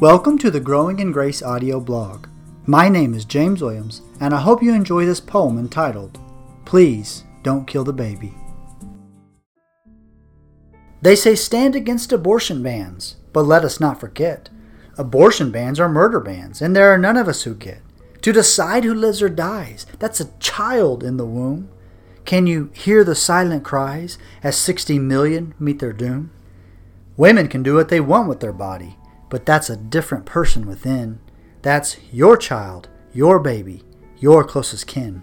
Welcome 0.00 0.38
to 0.38 0.50
the 0.50 0.60
Growing 0.60 0.98
in 0.98 1.12
Grace 1.12 1.42
audio 1.42 1.78
blog. 1.78 2.26
My 2.64 2.88
name 2.88 3.12
is 3.12 3.26
James 3.26 3.60
Williams, 3.60 4.00
and 4.18 4.32
I 4.32 4.40
hope 4.40 4.62
you 4.62 4.72
enjoy 4.72 5.04
this 5.04 5.20
poem 5.20 5.58
entitled, 5.58 6.18
Please 6.64 7.24
Don't 7.42 7.66
Kill 7.66 7.84
the 7.84 7.92
Baby. 7.92 8.34
They 11.02 11.14
say 11.14 11.34
stand 11.34 11.76
against 11.76 12.12
abortion 12.12 12.62
bans, 12.62 13.16
but 13.34 13.42
let 13.42 13.62
us 13.62 13.78
not 13.78 14.00
forget. 14.00 14.48
Abortion 14.96 15.50
bans 15.50 15.78
are 15.78 15.86
murder 15.86 16.18
bans, 16.18 16.62
and 16.62 16.74
there 16.74 16.90
are 16.90 16.96
none 16.96 17.18
of 17.18 17.28
us 17.28 17.42
who 17.42 17.54
get. 17.54 17.82
To 18.22 18.32
decide 18.32 18.84
who 18.84 18.94
lives 18.94 19.20
or 19.20 19.28
dies, 19.28 19.84
that's 19.98 20.18
a 20.18 20.32
child 20.38 21.04
in 21.04 21.18
the 21.18 21.26
womb. 21.26 21.68
Can 22.24 22.46
you 22.46 22.70
hear 22.72 23.04
the 23.04 23.14
silent 23.14 23.64
cries 23.64 24.16
as 24.42 24.56
60 24.56 24.98
million 24.98 25.52
meet 25.58 25.78
their 25.78 25.92
doom? 25.92 26.30
Women 27.18 27.48
can 27.48 27.62
do 27.62 27.74
what 27.74 27.90
they 27.90 28.00
want 28.00 28.30
with 28.30 28.40
their 28.40 28.54
body 28.54 28.96
but 29.30 29.46
that's 29.46 29.70
a 29.70 29.76
different 29.76 30.26
person 30.26 30.66
within. 30.66 31.20
That's 31.62 31.96
your 32.12 32.36
child, 32.36 32.88
your 33.14 33.38
baby, 33.38 33.82
your 34.18 34.44
closest 34.44 34.86
kin. 34.86 35.22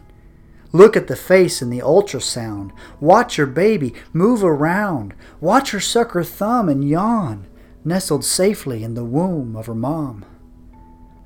Look 0.72 0.98
at 0.98 1.08
the 1.08 1.16
face 1.16 1.62
in 1.62 1.70
the 1.70 1.80
ultrasound. 1.80 2.72
Watch 3.00 3.38
your 3.38 3.48
baby 3.48 3.94
move 4.14 4.44
around. 4.44 5.14
Watch 5.40 5.72
her 5.72 5.80
suck 5.80 6.12
her 6.12 6.24
thumb 6.24 6.68
and 6.70 6.88
yawn, 6.88 7.48
nestled 7.86 8.26
safely 8.26 8.84
in 8.84 8.94
the 8.94 9.06
womb 9.06 9.56
of 9.56 9.68
her 9.68 9.76
mom. 9.76 10.26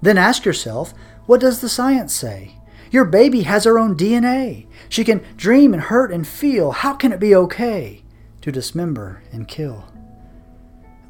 Then 0.01 0.17
ask 0.17 0.45
yourself, 0.45 0.93
what 1.25 1.39
does 1.41 1.61
the 1.61 1.69
science 1.69 2.13
say? 2.13 2.55
Your 2.91 3.05
baby 3.05 3.43
has 3.43 3.63
her 3.63 3.79
own 3.79 3.95
DNA. 3.95 4.67
She 4.89 5.03
can 5.03 5.23
dream 5.37 5.73
and 5.73 5.83
hurt 5.83 6.11
and 6.11 6.27
feel. 6.27 6.71
How 6.71 6.93
can 6.93 7.11
it 7.11 7.19
be 7.19 7.33
okay 7.35 8.03
to 8.41 8.51
dismember 8.51 9.23
and 9.31 9.47
kill? 9.47 9.85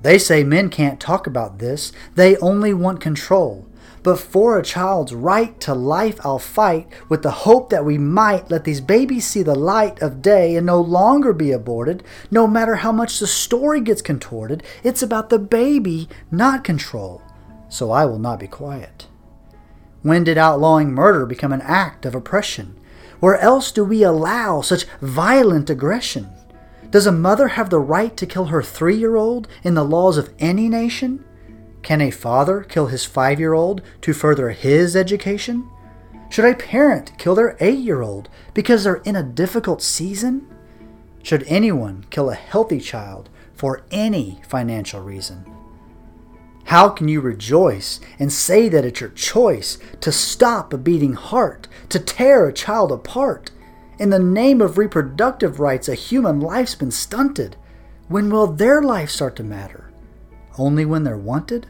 They 0.01 0.17
say 0.17 0.43
men 0.43 0.69
can't 0.69 0.99
talk 0.99 1.27
about 1.27 1.59
this, 1.59 1.91
they 2.15 2.37
only 2.37 2.73
want 2.73 3.01
control. 3.01 3.67
But 4.03 4.19
for 4.19 4.57
a 4.57 4.63
child's 4.63 5.13
right 5.13 5.59
to 5.61 5.75
life, 5.75 6.19
I'll 6.25 6.39
fight 6.39 6.87
with 7.07 7.21
the 7.21 7.31
hope 7.31 7.69
that 7.69 7.85
we 7.85 7.99
might 7.99 8.49
let 8.49 8.63
these 8.63 8.81
babies 8.81 9.27
see 9.27 9.43
the 9.43 9.53
light 9.53 10.01
of 10.01 10.23
day 10.23 10.55
and 10.55 10.65
no 10.65 10.81
longer 10.81 11.33
be 11.33 11.51
aborted, 11.51 12.03
no 12.31 12.47
matter 12.47 12.77
how 12.77 12.91
much 12.91 13.19
the 13.19 13.27
story 13.27 13.79
gets 13.79 14.01
contorted. 14.01 14.63
It's 14.83 15.03
about 15.03 15.29
the 15.29 15.37
baby, 15.37 16.09
not 16.31 16.63
control. 16.63 17.21
So 17.69 17.91
I 17.91 18.05
will 18.05 18.17
not 18.17 18.39
be 18.39 18.47
quiet. 18.47 19.05
When 20.01 20.23
did 20.23 20.37
outlawing 20.37 20.93
murder 20.93 21.27
become 21.27 21.53
an 21.53 21.61
act 21.61 22.07
of 22.07 22.15
oppression? 22.15 22.75
Where 23.19 23.37
else 23.37 23.71
do 23.71 23.85
we 23.85 24.01
allow 24.01 24.61
such 24.61 24.85
violent 24.99 25.69
aggression? 25.69 26.27
Does 26.91 27.07
a 27.07 27.11
mother 27.11 27.47
have 27.47 27.69
the 27.69 27.79
right 27.79 28.15
to 28.17 28.25
kill 28.25 28.45
her 28.45 28.61
three 28.61 28.97
year 28.97 29.15
old 29.15 29.47
in 29.63 29.75
the 29.75 29.85
laws 29.85 30.17
of 30.17 30.33
any 30.39 30.67
nation? 30.67 31.23
Can 31.83 32.01
a 32.01 32.11
father 32.11 32.63
kill 32.63 32.87
his 32.87 33.05
five 33.05 33.39
year 33.39 33.53
old 33.53 33.81
to 34.01 34.11
further 34.11 34.49
his 34.49 34.93
education? 34.95 35.69
Should 36.29 36.43
a 36.43 36.53
parent 36.53 37.17
kill 37.17 37.33
their 37.33 37.55
eight 37.61 37.79
year 37.79 38.01
old 38.01 38.27
because 38.53 38.83
they're 38.83 38.95
in 39.05 39.15
a 39.15 39.23
difficult 39.23 39.81
season? 39.81 40.53
Should 41.23 41.43
anyone 41.47 42.05
kill 42.09 42.29
a 42.29 42.35
healthy 42.35 42.81
child 42.81 43.29
for 43.53 43.83
any 43.89 44.41
financial 44.49 45.01
reason? 45.01 45.45
How 46.65 46.89
can 46.89 47.07
you 47.07 47.21
rejoice 47.21 48.01
and 48.19 48.31
say 48.31 48.67
that 48.67 48.83
it's 48.85 48.99
your 48.99 49.09
choice 49.11 49.77
to 50.01 50.11
stop 50.11 50.73
a 50.73 50.77
beating 50.77 51.13
heart, 51.13 51.69
to 51.89 51.99
tear 51.99 52.47
a 52.47 52.53
child 52.53 52.91
apart? 52.91 53.51
In 54.01 54.09
the 54.09 54.17
name 54.17 54.61
of 54.61 54.79
reproductive 54.79 55.59
rights, 55.59 55.87
a 55.87 55.93
human 55.93 56.39
life's 56.39 56.73
been 56.73 56.89
stunted. 56.89 57.55
When 58.07 58.31
will 58.31 58.47
their 58.47 58.81
life 58.81 59.11
start 59.11 59.35
to 59.35 59.43
matter? 59.43 59.91
Only 60.57 60.85
when 60.85 61.03
they're 61.03 61.15
wanted? 61.15 61.67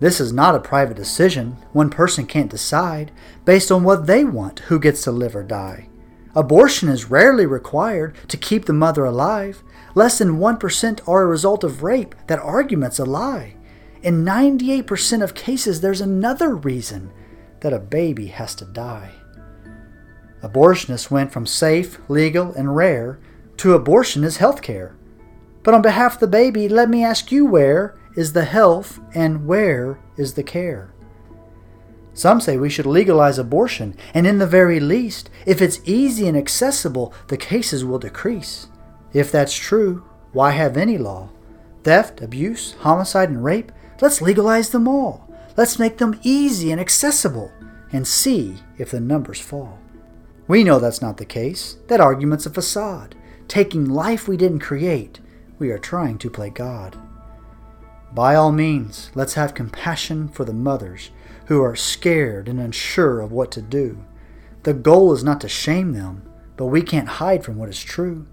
This 0.00 0.20
is 0.20 0.34
not 0.34 0.54
a 0.54 0.60
private 0.60 0.98
decision. 0.98 1.56
One 1.72 1.88
person 1.88 2.26
can't 2.26 2.50
decide 2.50 3.10
based 3.46 3.72
on 3.72 3.84
what 3.84 4.06
they 4.06 4.22
want 4.22 4.58
who 4.68 4.78
gets 4.78 5.02
to 5.04 5.12
live 5.12 5.34
or 5.34 5.42
die. 5.42 5.88
Abortion 6.34 6.90
is 6.90 7.10
rarely 7.10 7.46
required 7.46 8.14
to 8.28 8.36
keep 8.36 8.66
the 8.66 8.74
mother 8.74 9.06
alive. 9.06 9.62
Less 9.94 10.18
than 10.18 10.36
1% 10.36 11.08
are 11.08 11.22
a 11.22 11.26
result 11.26 11.64
of 11.64 11.82
rape. 11.82 12.14
That 12.26 12.38
argument's 12.38 12.98
a 12.98 13.06
lie. 13.06 13.56
In 14.02 14.26
98% 14.26 15.22
of 15.22 15.34
cases, 15.34 15.80
there's 15.80 16.02
another 16.02 16.54
reason 16.54 17.10
that 17.60 17.72
a 17.72 17.78
baby 17.78 18.26
has 18.26 18.54
to 18.56 18.66
die. 18.66 19.12
Abortionists 20.42 21.10
went 21.10 21.32
from 21.32 21.46
safe, 21.46 21.98
legal, 22.08 22.52
and 22.54 22.74
rare 22.74 23.18
to 23.58 23.74
abortion 23.74 24.24
is 24.24 24.38
health 24.38 24.60
care. 24.60 24.96
But 25.62 25.74
on 25.74 25.82
behalf 25.82 26.14
of 26.14 26.20
the 26.20 26.26
baby, 26.26 26.68
let 26.68 26.88
me 26.90 27.04
ask 27.04 27.30
you 27.30 27.46
where 27.46 27.96
is 28.16 28.32
the 28.32 28.44
health 28.44 28.98
and 29.14 29.46
where 29.46 30.00
is 30.16 30.34
the 30.34 30.42
care? 30.42 30.92
Some 32.14 32.40
say 32.40 32.56
we 32.58 32.68
should 32.68 32.86
legalize 32.86 33.38
abortion, 33.38 33.96
and 34.12 34.26
in 34.26 34.38
the 34.38 34.46
very 34.46 34.80
least, 34.80 35.30
if 35.46 35.62
it's 35.62 35.80
easy 35.84 36.28
and 36.28 36.36
accessible, 36.36 37.14
the 37.28 37.36
cases 37.36 37.84
will 37.84 37.98
decrease. 37.98 38.66
If 39.12 39.32
that's 39.32 39.54
true, 39.54 40.04
why 40.32 40.50
have 40.50 40.76
any 40.76 40.98
law? 40.98 41.30
Theft, 41.84 42.20
abuse, 42.20 42.74
homicide, 42.80 43.30
and 43.30 43.44
rape? 43.44 43.72
Let's 44.00 44.20
legalize 44.20 44.70
them 44.70 44.88
all. 44.88 45.32
Let's 45.56 45.78
make 45.78 45.98
them 45.98 46.18
easy 46.22 46.70
and 46.70 46.80
accessible 46.80 47.50
and 47.92 48.06
see 48.06 48.56
if 48.78 48.90
the 48.90 49.00
numbers 49.00 49.40
fall. 49.40 49.78
We 50.48 50.64
know 50.64 50.78
that's 50.78 51.02
not 51.02 51.16
the 51.16 51.24
case. 51.24 51.76
That 51.88 52.00
argument's 52.00 52.46
a 52.46 52.50
facade. 52.50 53.14
Taking 53.48 53.88
life 53.88 54.26
we 54.26 54.36
didn't 54.36 54.60
create, 54.60 55.20
we 55.58 55.70
are 55.70 55.78
trying 55.78 56.18
to 56.18 56.30
play 56.30 56.50
God. 56.50 56.96
By 58.12 58.34
all 58.34 58.52
means, 58.52 59.10
let's 59.14 59.34
have 59.34 59.54
compassion 59.54 60.28
for 60.28 60.44
the 60.44 60.52
mothers 60.52 61.10
who 61.46 61.62
are 61.62 61.76
scared 61.76 62.48
and 62.48 62.60
unsure 62.60 63.20
of 63.20 63.32
what 63.32 63.50
to 63.52 63.62
do. 63.62 64.04
The 64.64 64.74
goal 64.74 65.12
is 65.12 65.24
not 65.24 65.40
to 65.42 65.48
shame 65.48 65.92
them, 65.92 66.22
but 66.56 66.66
we 66.66 66.82
can't 66.82 67.08
hide 67.08 67.44
from 67.44 67.56
what 67.56 67.68
is 67.68 67.82
true. 67.82 68.26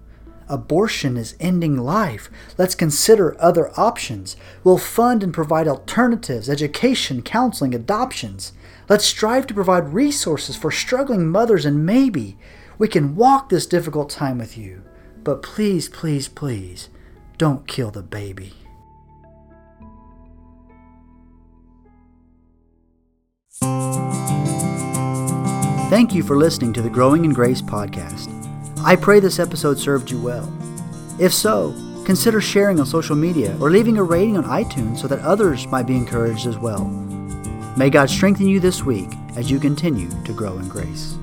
Abortion 0.50 1.16
is 1.16 1.36
ending 1.38 1.78
life. 1.78 2.28
Let's 2.58 2.74
consider 2.74 3.36
other 3.40 3.70
options. 3.78 4.36
We'll 4.64 4.78
fund 4.78 5.22
and 5.22 5.32
provide 5.32 5.68
alternatives, 5.68 6.50
education, 6.50 7.22
counseling, 7.22 7.72
adoptions. 7.72 8.52
Let's 8.88 9.04
strive 9.04 9.46
to 9.46 9.54
provide 9.54 9.94
resources 9.94 10.56
for 10.56 10.72
struggling 10.72 11.28
mothers, 11.28 11.64
and 11.64 11.86
maybe 11.86 12.36
we 12.78 12.88
can 12.88 13.14
walk 13.14 13.48
this 13.48 13.64
difficult 13.64 14.10
time 14.10 14.38
with 14.38 14.58
you. 14.58 14.82
But 15.22 15.42
please, 15.42 15.88
please, 15.88 16.26
please, 16.26 16.88
don't 17.38 17.68
kill 17.68 17.92
the 17.92 18.02
baby. 18.02 18.54
Thank 25.90 26.14
you 26.14 26.22
for 26.22 26.36
listening 26.36 26.72
to 26.72 26.82
the 26.82 26.90
Growing 26.90 27.24
in 27.24 27.32
Grace 27.32 27.62
podcast. 27.62 28.29
I 28.82 28.96
pray 28.96 29.20
this 29.20 29.38
episode 29.38 29.78
served 29.78 30.10
you 30.10 30.18
well. 30.18 30.50
If 31.18 31.34
so, 31.34 31.74
consider 32.06 32.40
sharing 32.40 32.80
on 32.80 32.86
social 32.86 33.14
media 33.14 33.54
or 33.60 33.70
leaving 33.70 33.98
a 33.98 34.02
rating 34.02 34.38
on 34.38 34.44
iTunes 34.44 34.98
so 34.98 35.06
that 35.08 35.20
others 35.20 35.66
might 35.66 35.86
be 35.86 35.96
encouraged 35.96 36.46
as 36.46 36.56
well. 36.56 36.86
May 37.76 37.90
God 37.90 38.08
strengthen 38.08 38.46
you 38.48 38.58
this 38.58 38.82
week 38.82 39.10
as 39.36 39.50
you 39.50 39.60
continue 39.60 40.08
to 40.24 40.32
grow 40.32 40.58
in 40.58 40.68
grace. 40.68 41.18